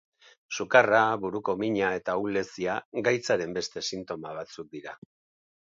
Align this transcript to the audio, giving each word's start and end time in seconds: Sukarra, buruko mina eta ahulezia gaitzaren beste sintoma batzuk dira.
Sukarra, 0.59 1.01
buruko 1.25 1.55
mina 1.63 1.91
eta 1.99 2.15
ahulezia 2.17 2.79
gaitzaren 3.11 3.55
beste 3.61 3.87
sintoma 3.93 4.35
batzuk 4.43 4.77
dira. 4.77 4.99